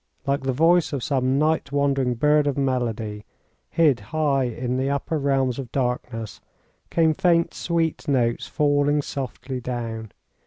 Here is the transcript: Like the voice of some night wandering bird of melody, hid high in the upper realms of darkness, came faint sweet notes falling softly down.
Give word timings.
Like 0.25 0.41
the 0.41 0.51
voice 0.51 0.93
of 0.93 1.03
some 1.03 1.37
night 1.37 1.71
wandering 1.71 2.15
bird 2.15 2.47
of 2.47 2.57
melody, 2.57 3.23
hid 3.69 3.99
high 3.99 4.45
in 4.45 4.77
the 4.77 4.89
upper 4.89 5.19
realms 5.19 5.59
of 5.59 5.71
darkness, 5.71 6.41
came 6.89 7.13
faint 7.13 7.53
sweet 7.53 8.07
notes 8.07 8.47
falling 8.47 9.03
softly 9.03 9.59
down. 9.61 10.11